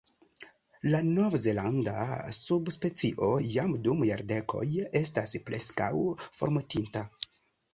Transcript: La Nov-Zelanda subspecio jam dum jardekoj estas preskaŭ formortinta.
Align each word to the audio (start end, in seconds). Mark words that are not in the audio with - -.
La 0.93 1.01
Nov-Zelanda 1.09 2.05
subspecio 2.37 3.29
jam 3.57 3.75
dum 3.89 4.01
jardekoj 4.11 4.65
estas 5.03 5.37
preskaŭ 5.51 5.93
formortinta. 6.41 7.07